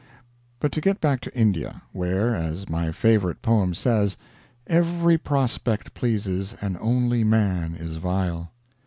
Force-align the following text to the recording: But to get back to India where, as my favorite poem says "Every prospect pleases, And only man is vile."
But 0.59 0.71
to 0.71 0.81
get 0.81 0.99
back 0.99 1.21
to 1.21 1.37
India 1.37 1.83
where, 1.91 2.33
as 2.35 2.67
my 2.67 2.91
favorite 2.91 3.43
poem 3.43 3.75
says 3.75 4.17
"Every 4.65 5.15
prospect 5.19 5.93
pleases, 5.93 6.55
And 6.59 6.75
only 6.81 7.23
man 7.23 7.75
is 7.75 7.97
vile." 7.97 8.51